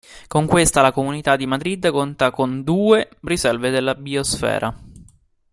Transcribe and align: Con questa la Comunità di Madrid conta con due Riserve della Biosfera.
Con 0.27 0.47
questa 0.47 0.81
la 0.81 0.91
Comunità 0.91 1.35
di 1.35 1.45
Madrid 1.45 1.87
conta 1.91 2.31
con 2.31 2.63
due 2.63 3.07
Riserve 3.19 3.69
della 3.69 3.93
Biosfera. 3.93 4.75